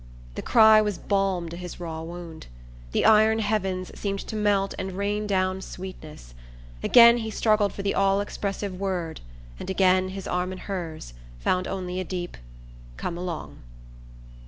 The 0.33 0.41
cry 0.41 0.81
was 0.81 0.97
balm 0.97 1.47
to 1.49 1.55
his 1.55 1.79
raw 1.79 2.01
wound. 2.01 2.47
The 2.91 3.05
iron 3.05 3.37
heavens 3.37 3.91
seemed 3.93 4.17
to 4.21 4.35
melt 4.35 4.73
and 4.79 4.93
rain 4.93 5.27
down 5.27 5.61
sweetness. 5.61 6.33
Again 6.81 7.17
he 7.17 7.29
struggled 7.29 7.71
for 7.71 7.83
the 7.83 7.93
all 7.93 8.19
expressive 8.19 8.79
word, 8.79 9.21
and 9.59 9.69
again, 9.69 10.09
his 10.09 10.27
arm 10.27 10.51
in 10.51 10.57
hers, 10.57 11.13
found 11.37 11.67
only 11.67 11.99
a 11.99 12.03
deep 12.03 12.37
"Come 12.97 13.15
along." 13.15 13.59